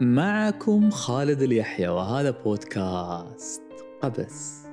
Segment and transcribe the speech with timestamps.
[0.00, 3.62] معكم خالد اليحيى وهذا بودكاست
[4.02, 4.66] قبس.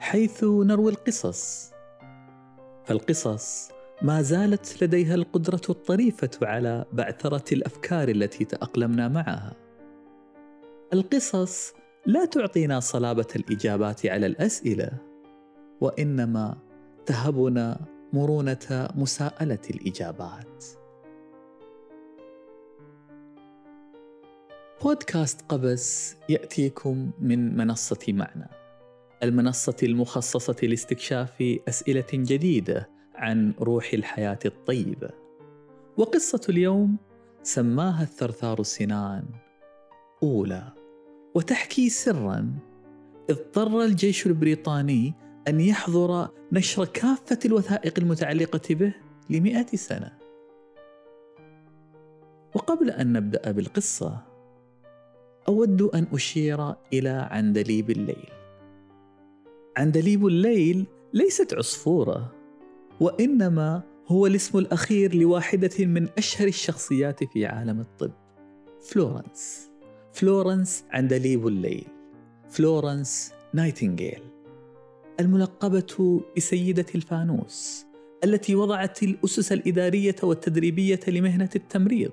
[0.00, 1.70] حيث نروي القصص.
[2.84, 3.70] فالقصص
[4.02, 9.52] ما زالت لديها القدرة الطريفة على بعثرة الأفكار التي تأقلمنا معها.
[10.92, 11.72] القصص
[12.06, 14.90] لا تعطينا صلابة الإجابات على الأسئلة
[15.80, 16.56] وإنما
[17.06, 20.64] تهبنا مرونة مساءلة الإجابات.
[24.82, 28.48] بودكاست قبس يأتيكم من منصة معنى
[29.22, 35.10] المنصة المخصصة لاستكشاف أسئلة جديدة عن روح الحياة الطيبة.
[35.96, 36.96] وقصة اليوم
[37.42, 39.24] سماها الثرثار السنان
[40.22, 40.72] أولى
[41.34, 42.54] وتحكي سرا
[43.30, 45.14] اضطر الجيش البريطاني
[45.48, 48.94] أن يحظر نشر كافة الوثائق المتعلقة به
[49.30, 50.12] لمئة سنة.
[52.54, 54.18] وقبل أن نبدأ بالقصة
[55.48, 58.28] أود أن أشير إلى عندليب الليل.
[59.76, 62.32] عندليب الليل ليست عصفورة
[63.00, 68.12] وإنما هو الاسم الأخير لواحدة من أشهر الشخصيات في عالم الطب
[68.80, 69.70] فلورنس.
[70.12, 71.86] فلورنس عندليب الليل
[72.48, 74.22] فلورنس نايتنجيل.
[75.20, 77.86] الملقبة بسيدة الفانوس
[78.24, 82.10] التي وضعت الأسس الإدارية والتدريبية لمهنة التمريض.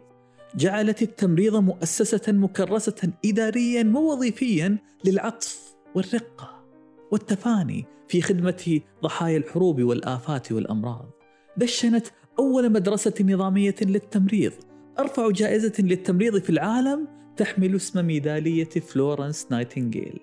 [0.55, 6.63] جعلت التمريض مؤسسة مكرسة إداريا ووظيفيا للعطف والرقة
[7.11, 11.11] والتفاني في خدمة ضحايا الحروب والآفات والأمراض.
[11.57, 12.07] دشنت
[12.39, 14.53] أول مدرسة نظامية للتمريض.
[14.99, 20.19] أرفع جائزة للتمريض في العالم تحمل اسم ميدالية فلورنس نايتنجيل.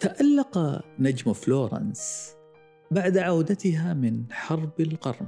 [0.00, 2.34] تألق نجم فلورنس
[2.90, 5.26] بعد عودتها من حرب القرم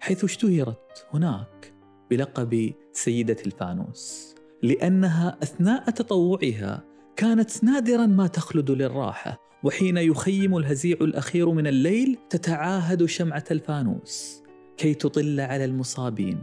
[0.00, 1.74] حيث اشتهرت هناك
[2.10, 6.84] بلقب سيدة الفانوس لأنها أثناء تطوعها
[7.16, 14.42] كانت نادرا ما تخلد للراحة وحين يخيم الهزيع الأخير من الليل تتعاهد شمعة الفانوس
[14.76, 16.42] كي تطل على المصابين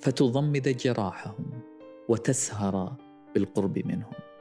[0.00, 1.62] فتضمد جراحهم
[2.08, 2.96] وتسهر
[3.34, 4.33] بالقرب منهم.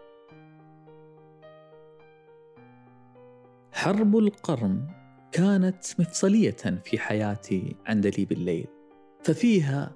[3.74, 4.88] حرب القرن
[5.32, 7.40] كانت مفصلية في حياة
[7.86, 8.68] عندليب الليل
[9.24, 9.96] ففيها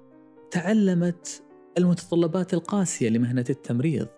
[0.50, 1.42] تعلمت
[1.78, 4.08] المتطلبات القاسية لمهنة التمريض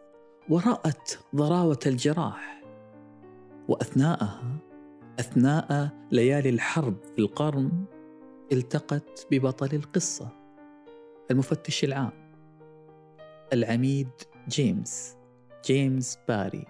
[0.49, 2.63] ورأت ضراوة الجراح
[3.69, 4.59] وأثناءها
[5.21, 7.85] أثناء ليالي الحرب في القرم
[8.53, 10.29] التقت ببطل القصة
[11.31, 12.33] المفتش العام
[13.53, 14.09] العميد
[14.49, 15.17] جيمس
[15.67, 16.67] جيمس باري.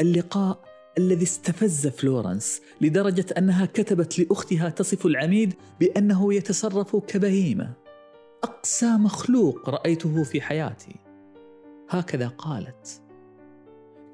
[0.00, 7.72] اللقاء الذي استفز فلورنس لدرجة أنها كتبت لأختها تصف العميد بأنه يتصرف كبهيمة.
[8.44, 10.96] أقسى مخلوق رأيته في حياتي.
[11.90, 13.02] هكذا قالت.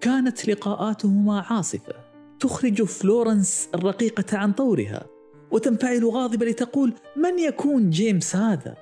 [0.00, 1.94] كانت لقاءاتهما عاصفة.
[2.40, 5.06] تخرج فلورنس الرقيقة عن طورها
[5.50, 8.76] وتنفعل غاضبة لتقول من يكون جيمس هذا؟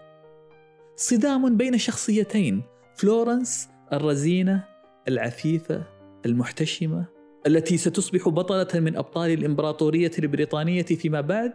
[0.97, 2.63] صدام بين شخصيتين
[2.97, 4.65] فلورنس الرزينة
[5.09, 5.83] العفيفة
[6.27, 7.16] المحتشمة.
[7.47, 11.53] التي ستصبح بطلة من أبطال الإمبراطورية البريطانية فيما بعد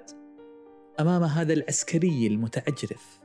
[0.99, 3.19] أمام هذا العسكري المتعجرف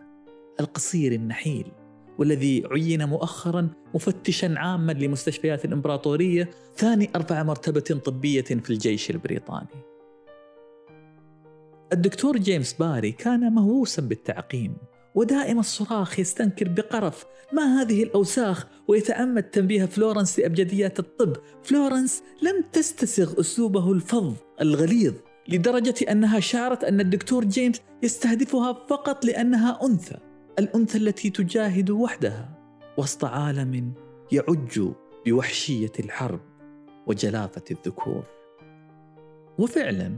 [0.60, 1.72] القصير النحيل
[2.18, 9.66] والذي عين مؤخرا مفتشا عاما لمستشفيات الإمبراطورية ثاني أرفع مرتبة طبية في الجيش البريطاني.
[11.92, 14.76] الدكتور جيمس باري كان مهووسا بالتعقيم
[15.16, 21.36] ودائم الصراخ يستنكر بقرف ما هذه الأوساخ ويتعمد تنبيه فلورنس لأبجديات الطب.
[21.62, 25.14] فلورنس لم تستسغ أسلوبه الفظ الغليظ
[25.48, 30.16] لدرجة أنها شعرت أن الدكتور جيمس يستهدفها فقط لأنها أنثى
[30.58, 32.58] الأنثى التي تجاهد وحدها.
[32.98, 33.92] وسط عالم
[34.32, 34.80] يعج
[35.26, 36.40] بوحشية الحرب
[37.06, 38.24] وجلافة الذكور.
[39.58, 40.12] وفعلا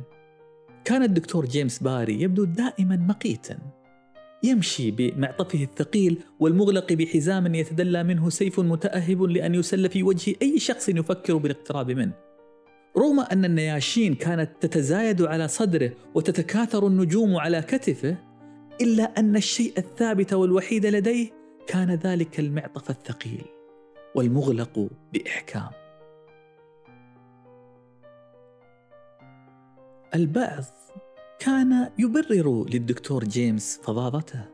[0.85, 3.78] كان الدكتور جيمس باري يبدو دائما مقيتا.
[4.43, 10.89] يمشي بمعطفه الثقيل والمغلق بحزام يتدلى منه سيف متأهب لأن يسل في وجه أي شخص
[10.89, 12.13] يفكر بالاقتراب منه.
[12.97, 18.17] رغم أن النياشين كانت تتزايد على صدره وتتكاثر النجوم على كتفه،
[18.81, 21.31] إلا أن الشيء الثابت والوحيد لديه
[21.67, 23.45] كان ذلك المعطف الثقيل
[24.15, 25.71] والمغلق بإحكام.
[30.15, 30.65] البعض
[31.39, 34.45] كان يبرر للدكتور جيمس فظاظته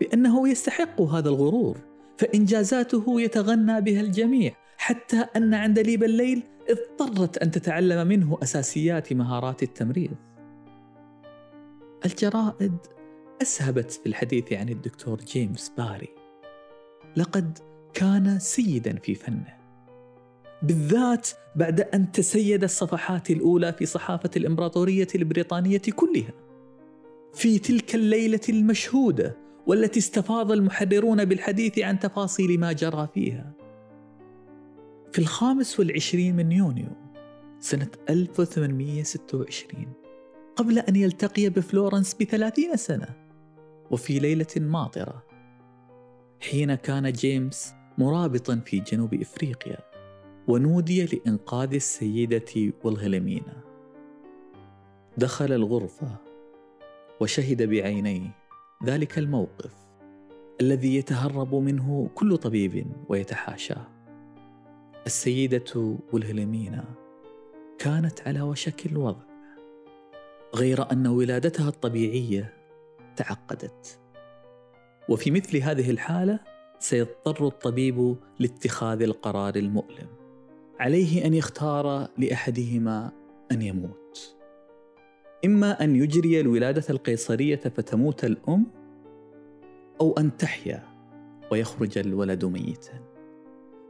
[0.00, 1.78] بأنه يستحق هذا الغرور
[2.18, 10.14] فإنجازاته يتغنى بها الجميع حتى أن عندليب الليل اضطرت أن تتعلم منه أساسيات مهارات التمريض.
[12.04, 12.76] الجرائد
[13.42, 16.08] أسهبت في الحديث عن الدكتور جيمس باري.
[17.16, 17.58] لقد
[17.94, 19.61] كان سيدا في فنه.
[20.62, 26.32] بالذات بعد أن تسيد الصفحات الأولى في صحافة الإمبراطورية البريطانية كلها.
[27.34, 29.36] في تلك الليلة المشهودة
[29.66, 33.52] والتي استفاض المحررون بالحديث عن تفاصيل ما جرى فيها.
[35.12, 36.88] في الخامس والعشرين من يونيو
[37.60, 39.92] سنة 1826
[40.56, 43.08] قبل أن يلتقي بفلورنس بثلاثين سنة
[43.90, 45.22] وفي ليلة ماطرة
[46.40, 49.91] حين كان جيمس مرابطا في جنوب إفريقيا.
[50.48, 53.62] ونودي لإنقاذ السيدة والهلمينا
[55.18, 56.16] دخل الغرفة
[57.20, 58.30] وشهد بعينيه
[58.84, 59.74] ذلك الموقف
[60.60, 63.88] الذي يتهرب منه كل طبيب ويتحاشاه
[65.06, 66.84] السيدة والهلمينا
[67.78, 69.32] كانت على وشك الوضع
[70.54, 72.54] غير أن ولادتها الطبيعية
[73.16, 74.00] تعقدت.
[75.08, 76.40] وفي مثل هذه الحالة
[76.78, 80.21] سيضطر الطبيب لاتخاذ القرار المؤلم.
[80.82, 83.12] عليه أن يختار لأحدهما
[83.52, 84.36] أن يموت.
[85.44, 88.66] إما أن يجري الولادة القيصرية فتموت الأم
[90.00, 90.82] أو أن تحيا
[91.52, 93.00] ويخرج الولد ميتا.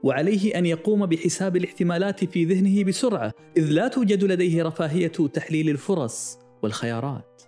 [0.02, 6.38] وعليه أن يقوم بحساب الاحتمالات في ذهنه بسرعة إذ لا توجد لديه رفاهية تحليل الفرص
[6.62, 7.42] والخيارات.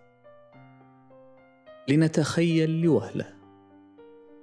[1.89, 3.27] لنتخيل لوهلة.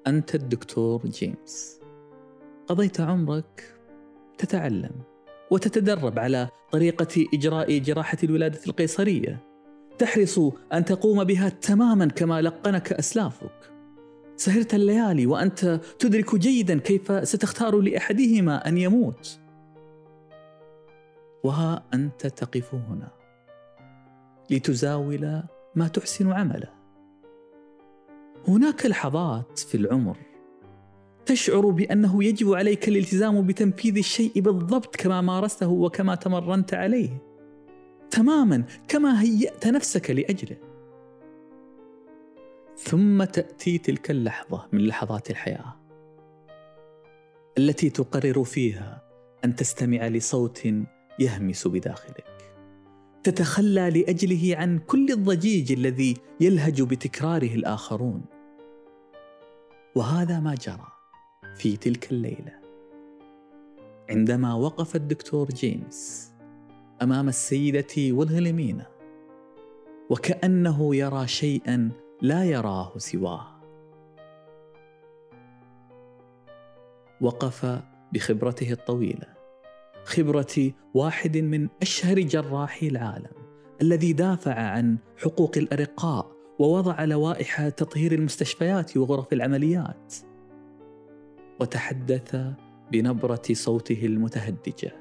[0.07, 1.79] أنت الدكتور جيمس.
[2.67, 3.80] قضيت عمرك
[4.41, 4.91] تتعلم
[5.51, 9.43] وتتدرب على طريقة إجراء جراحة الولادة القيصرية.
[9.97, 10.39] تحرص
[10.73, 13.71] أن تقوم بها تماما كما لقنك أسلافك.
[14.35, 19.39] سهرت الليالي وأنت تدرك جيدا كيف ستختار لأحدهما أن يموت.
[21.43, 23.11] وها أنت تقف هنا
[24.49, 25.43] لتزاول
[25.75, 26.69] ما تحسن عمله.
[28.47, 30.17] هناك لحظات في العمر
[31.31, 37.23] تشعر بأنه يجب عليك الالتزام بتنفيذ الشيء بالضبط كما مارسته وكما تمرنت عليه.
[38.09, 40.57] تماما كما هيأت نفسك لأجله.
[42.77, 45.75] ثم تأتي تلك اللحظة من لحظات الحياة
[47.57, 49.03] التي تقرر فيها
[49.45, 50.67] أن تستمع لصوت
[51.19, 52.55] يهمس بداخلك.
[53.23, 58.21] تتخلى لأجله عن كل الضجيج الذي يلهج بتكراره الآخرون.
[59.95, 60.90] وهذا ما جرى.
[61.61, 62.59] في تلك الليلة.
[64.09, 66.31] عندما وقف الدكتور جيمس
[67.01, 68.85] أمام السيدة والهلمينة
[70.09, 71.91] وكأنه يرى شيئا
[72.21, 73.47] لا يراه سواه.
[77.21, 77.81] وقف
[78.13, 79.27] بخبرته الطويلة
[80.03, 83.33] خبرة واحد من أشهر جراحي العالم
[83.81, 90.30] الذي دافع عن حقوق الأرقاء ووضع لوائح تطهير المستشفيات وغرف العمليات.
[91.61, 92.35] وتحدث
[92.91, 94.91] بنبرة صوته المتهدجة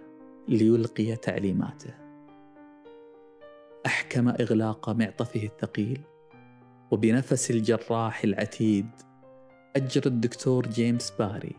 [0.49, 1.95] ليلقي تعليماته.
[3.87, 6.01] أحكم إغلاق معطفه الثقيل
[6.91, 8.87] وبنفس الجراح العتيد
[9.77, 11.57] أجرى الدكتور جيمس باري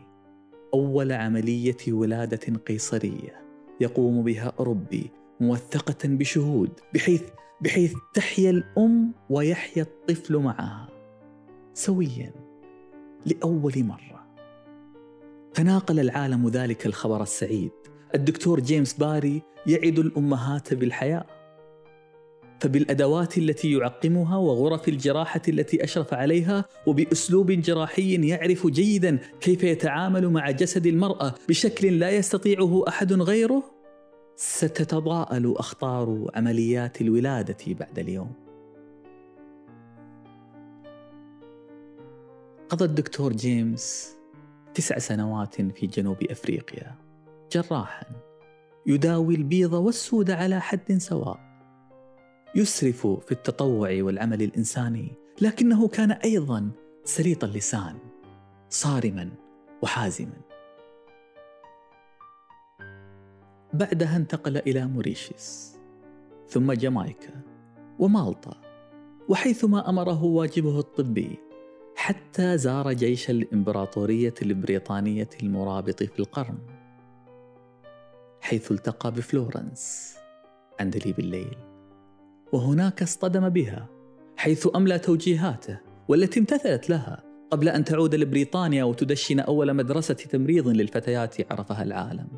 [0.74, 3.44] أول عملية ولادة قيصرية
[3.80, 5.10] يقوم بها أوروبي
[5.40, 7.22] موثقة بشهود بحيث
[7.60, 10.88] بحيث تحيا الأم ويحيا الطفل معها.
[11.74, 12.32] سويا
[13.26, 14.21] لأول مرة.
[15.54, 17.70] تناقل العالم ذلك الخبر السعيد.
[18.14, 21.26] الدكتور جيمس باري يعد الأمهات بالحياة.
[22.60, 30.50] فبالأدوات التي يعقمها وغرف الجراحة التي أشرف عليها وبأسلوب جراحي يعرف جيدا كيف يتعامل مع
[30.50, 33.62] جسد المرأة بشكل لا يستطيعه أحد غيره
[34.36, 38.32] ستتضاءل أخطار عمليات الولادة بعد اليوم.
[42.68, 44.21] قضى الدكتور جيمس
[44.74, 46.94] تسع سنوات في جنوب أفريقيا.
[47.52, 48.06] جراحا.
[48.86, 51.40] يداوي البيض والسود على حد سواء.
[52.54, 56.70] يسرف في التطوع والعمل الإنساني لكنه كان أيضا
[57.04, 57.98] سليط اللسان
[58.68, 59.30] صارما
[59.82, 60.40] وحازما.
[63.72, 65.76] بعدها انتقل إلى موريشيس
[66.48, 67.40] ثم جامايكا
[67.98, 68.60] ومالطا
[69.28, 71.38] وحيثما أمره واجبه الطبي
[72.02, 76.58] حتى زار جيش الإمبراطورية البريطانية المرابط في القرن
[78.40, 80.14] حيث التقى بفلورنس
[80.80, 81.56] عند بالليل
[82.52, 83.88] وهناك اصطدم بها
[84.36, 85.78] حيث أملى توجيهاته
[86.08, 92.28] والتي امتثلت لها قبل أن تعود لبريطانيا وتدشن أول مدرسة تمريض للفتيات عرفها العالم.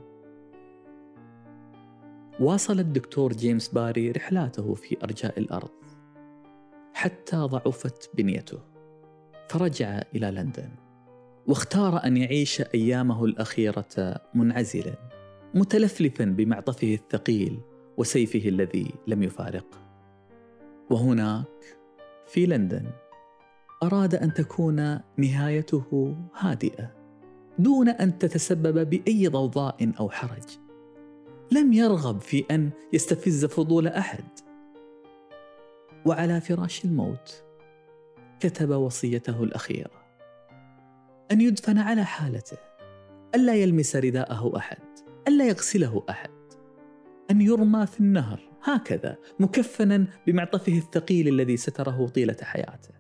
[2.41, 5.71] واصل الدكتور جيمس باري رحلاته في أرجاء الأرض
[6.95, 8.74] حتى ضعفت بنيته
[9.49, 10.71] فرجع إلى لندن
[11.47, 14.95] واختار أن يعيش أيامه الأخيرة منعزلا
[15.55, 17.61] متلفلفا بمعطفه الثقيل
[17.97, 19.85] وسيفه الذي لم يفارقه
[20.91, 21.79] وهناك
[22.27, 22.91] في لندن
[23.83, 27.05] أراد أن تكون نهايته هادئة
[27.59, 30.59] دون أن تتسبب بأي ضوضاء أو حرج.
[31.53, 34.25] لم يرغب في أن يستفز فضول أحد.
[36.07, 37.44] وعلى فراش الموت
[38.45, 39.91] كتب وصيته الاخيره
[41.33, 42.57] أن يدفن على حالته.
[43.35, 44.79] الا يلمس رداءه أحد.
[45.29, 46.31] الا يغسله أحد.
[47.31, 48.41] أن يرمى في النهر.
[48.63, 52.95] هكذا مكفنا بمعطفه الثقيل الذي ستره طيلة حياته.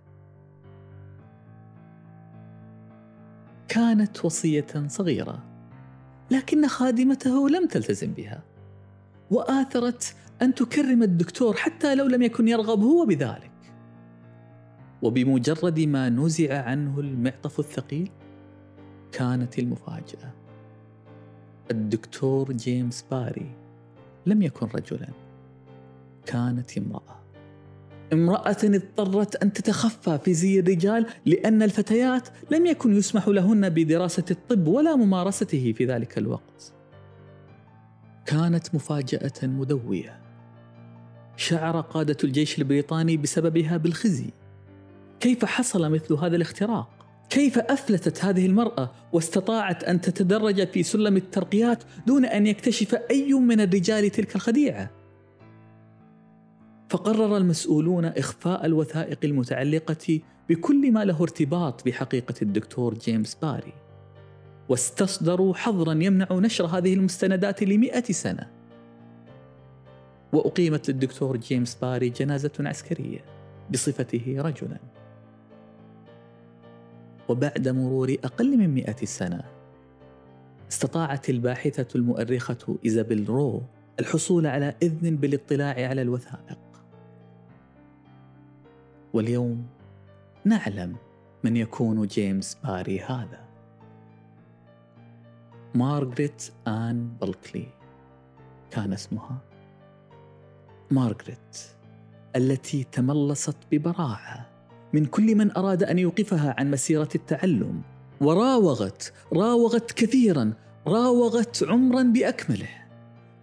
[3.68, 5.44] كانت وصية صغيرة
[6.30, 8.42] لكن خادمته لم تلتزم بها
[9.30, 13.53] وآثرت أن تكرم الدكتور حتى لو لم يكن يرغب هو بذلك.
[15.04, 18.10] وبمجرد ما نزع عنه المعطف الثقيل
[19.12, 20.32] كانت المفاجأة.
[21.70, 23.50] الدكتور جيمس باري
[24.26, 25.08] لم يكن رجلا
[26.26, 27.20] كانت امرأة.
[28.12, 34.66] امرأة اضطرت أن تتخفى في زي الرجال لأن الفتيات لم يكن يسمح لهن بدراسة الطب
[34.66, 36.72] ولا ممارسته في ذلك الوقت.
[38.26, 40.20] كانت مفاجأة مدوية.
[41.36, 44.30] شعر قادة الجيش البريطاني بسببها بالخزي.
[45.24, 46.88] كيف حصل مثل هذا الاختراق؟
[47.30, 53.60] كيف أفلتت هذه المرأة واستطاعت أن تتدرج في سلم الترقيات دون أن يكتشف أي من
[53.60, 54.90] الرجال تلك الخديعة؟
[56.88, 63.72] فقرر المسؤولون إخفاء الوثائق المتعلقة بكل ما له ارتباط بحقيقة الدكتور جيمس باري
[64.68, 68.50] واستصدروا حظرا يمنع نشر هذه المستندات لمئة سنة.
[70.32, 73.24] وأقيمت للدكتور جيمس باري جنازة عسكرية
[73.70, 74.94] بصفته رجلا.
[77.28, 79.44] وبعد مرور أقل من مئة سنة
[80.70, 83.62] استطاعت الباحثة المؤرخة إيزابيل رو
[84.00, 86.58] الحصول على إذن بالاطلاع على الوثائق.
[89.12, 89.66] واليوم
[90.44, 90.96] نعلم
[91.44, 93.44] من يكون جيمس باري هذا.
[95.74, 97.66] مارغريت آن بلكلي
[98.70, 99.38] كان اسمها.
[100.90, 101.58] مارغريت
[102.36, 104.53] التي تملصت ببراعة
[104.94, 107.82] من كل من أراد أن يوقفها عن مسيرة التعلم.
[108.20, 110.52] وراوغت راوغت كثيرا
[110.86, 112.68] راوغت عمرا بأكمله.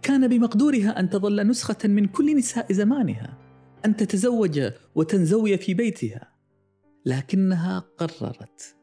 [0.02, 3.38] كان بمقدورها أن تظل نسخة من كل نساء زمانها
[3.84, 4.60] أن تتزوج
[4.94, 6.32] وتنزوي في بيتها.
[7.06, 8.76] لكنها قررت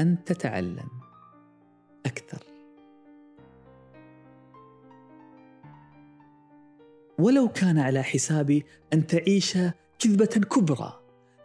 [0.00, 0.88] أن تتعلم
[2.06, 2.42] أكثر.
[7.18, 9.58] ولو كان على حساب أن تعيش
[9.98, 10.97] كذبه كبرى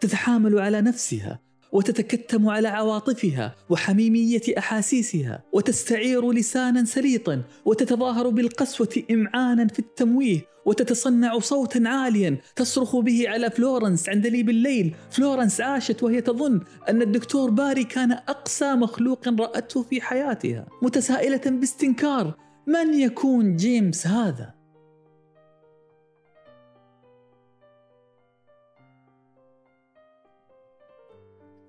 [0.03, 1.39] تتحامل على نفسها
[1.71, 11.83] وتتكتم على عواطفها وحميمية أحاسيسها وتستعير لسانا سليطا وتتظاهر بالقسوة امعانا في التمويه وتتصنع صوتا
[11.85, 18.11] عاليا تصرخ به على فلورنس عندليب الليل فلورنس عاشت وهي تظن أن الدكتور باري كان
[18.11, 22.33] أقسى مخلوق رأته في حياتها متسائلة باستنكار
[22.67, 24.62] من يكون جيمس هذا؟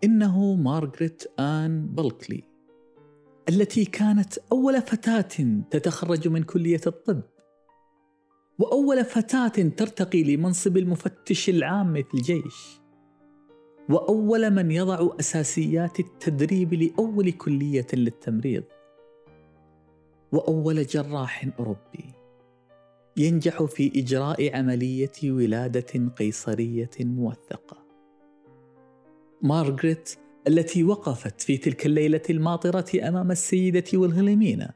[0.04, 2.44] إنه مارغريت آن بلكلي
[3.48, 7.22] التي كانت أول فتاة تتخرج من كلية الطب
[8.58, 12.80] وأول فتاة ترتقي لمنصب المفتش العام في الجيش
[13.88, 18.64] وأول من يضع أساسيات التدريب لأول كلية للتمريض
[20.32, 22.14] وأول جراح أوروبي
[23.16, 27.83] ينجح في إجراء عملية ولادة قيصرية موثقة.
[29.42, 30.10] مارغريت
[30.48, 34.68] التي وقفت في تلك الليلة الماطرة أمام السيدة والهلمينة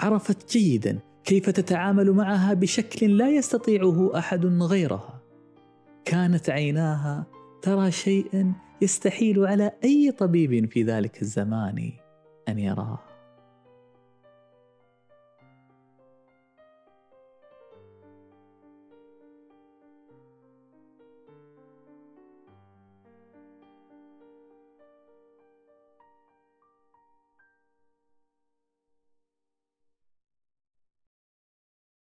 [0.00, 5.22] عرفت جيدا كيف تتعامل معها بشكل لا يستطيعه أحد غيرها.
[6.04, 7.26] كانت عيناها
[7.62, 11.92] ترى شيئا يستحيل على أي طبيب في ذلك الزمان
[12.48, 13.09] أن يراه